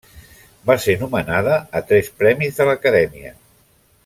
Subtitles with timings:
[0.69, 3.37] Va ser nomenada a tres Premis de l'Acadèmia.